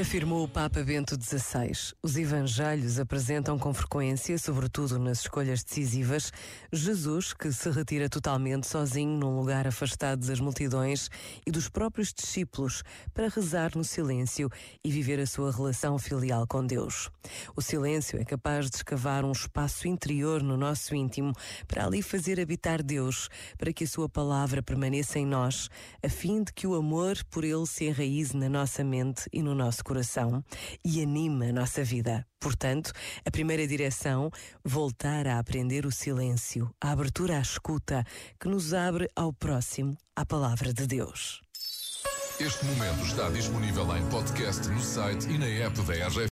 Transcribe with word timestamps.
Afirmou 0.00 0.44
o 0.44 0.48
Papa 0.48 0.82
Bento 0.82 1.14
XVI. 1.14 1.92
Os 2.02 2.16
evangelhos 2.16 2.98
apresentam 2.98 3.58
com 3.58 3.74
frequência, 3.74 4.38
sobretudo 4.38 4.98
nas 4.98 5.20
escolhas 5.20 5.62
decisivas, 5.62 6.32
Jesus 6.72 7.34
que 7.34 7.52
se 7.52 7.68
retira 7.70 8.08
totalmente 8.08 8.66
sozinho 8.66 9.18
num 9.18 9.36
lugar 9.36 9.66
afastado 9.66 10.26
das 10.26 10.40
multidões 10.40 11.10
e 11.46 11.50
dos 11.50 11.68
próprios 11.68 12.14
discípulos 12.14 12.82
para 13.12 13.28
rezar 13.28 13.72
no 13.76 13.84
silêncio 13.84 14.48
e 14.82 14.90
viver 14.90 15.20
a 15.20 15.26
sua 15.26 15.52
relação 15.52 15.98
filial 15.98 16.46
com 16.46 16.66
Deus. 16.66 17.10
O 17.54 17.60
silêncio 17.60 18.18
é 18.18 18.24
capaz 18.24 18.70
de 18.70 18.76
escavar 18.76 19.22
um 19.22 19.32
espaço 19.32 19.86
interior 19.86 20.42
no 20.42 20.56
nosso 20.56 20.94
íntimo 20.94 21.34
para 21.68 21.84
ali 21.84 22.00
fazer 22.00 22.40
habitar 22.40 22.82
Deus, 22.82 23.28
para 23.58 23.70
que 23.70 23.84
a 23.84 23.88
sua 23.88 24.08
palavra 24.08 24.62
permaneça 24.62 25.18
em 25.18 25.26
nós, 25.26 25.68
a 26.02 26.08
fim 26.08 26.42
de 26.42 26.54
que 26.54 26.66
o 26.66 26.74
amor 26.74 27.22
por 27.30 27.44
ele 27.44 27.66
se 27.66 27.84
enraize 27.84 28.34
na 28.34 28.48
nossa 28.48 28.82
mente 28.82 29.28
e 29.30 29.42
no 29.42 29.54
nosso 29.54 29.84
coração 29.84 29.89
e 30.84 31.02
anima 31.02 31.46
a 31.46 31.52
nossa 31.52 31.82
vida. 31.82 32.26
Portanto, 32.38 32.92
a 33.24 33.30
primeira 33.30 33.66
direção, 33.66 34.30
voltar 34.64 35.26
a 35.26 35.38
aprender 35.38 35.84
o 35.86 35.92
silêncio, 35.92 36.70
a 36.80 36.90
abertura 36.90 37.38
à 37.38 37.40
escuta, 37.40 38.04
que 38.38 38.48
nos 38.48 38.72
abre 38.72 39.08
ao 39.16 39.32
próximo, 39.32 39.96
à 40.16 40.24
palavra 40.24 40.72
de 40.72 40.86
Deus. 40.86 41.40
Este 42.40 42.64
momento 42.64 43.04
está 43.04 43.28
disponível 43.28 43.84
em 43.94 44.06
podcast 44.08 44.66
no 44.68 44.80
site 44.80 45.28
e 45.28 45.36
na 45.36 45.46
app 45.46 45.78
da 45.82 46.06
RGF. 46.06 46.28